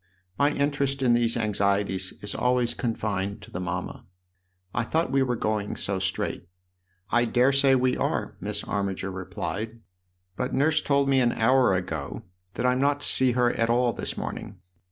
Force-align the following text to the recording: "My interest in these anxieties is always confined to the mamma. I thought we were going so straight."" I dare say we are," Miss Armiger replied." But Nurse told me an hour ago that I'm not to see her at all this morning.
"My 0.39 0.49
interest 0.49 1.03
in 1.03 1.13
these 1.13 1.37
anxieties 1.37 2.11
is 2.23 2.33
always 2.33 2.73
confined 2.73 3.43
to 3.43 3.51
the 3.51 3.59
mamma. 3.59 4.03
I 4.73 4.83
thought 4.83 5.11
we 5.11 5.21
were 5.21 5.35
going 5.35 5.75
so 5.75 5.99
straight."" 5.99 6.47
I 7.11 7.25
dare 7.25 7.51
say 7.51 7.75
we 7.75 7.95
are," 7.97 8.35
Miss 8.39 8.63
Armiger 8.63 9.11
replied." 9.11 9.79
But 10.37 10.55
Nurse 10.55 10.81
told 10.81 11.07
me 11.07 11.19
an 11.19 11.33
hour 11.33 11.75
ago 11.75 12.23
that 12.55 12.65
I'm 12.65 12.79
not 12.81 13.01
to 13.01 13.07
see 13.07 13.33
her 13.33 13.53
at 13.53 13.69
all 13.69 13.93
this 13.93 14.17
morning. 14.17 14.57